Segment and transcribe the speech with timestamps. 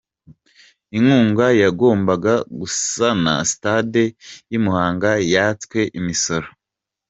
[0.97, 4.03] Inkunga yagombaga gusana Sitade
[4.51, 6.47] y’i Muhanga yatswe imisoro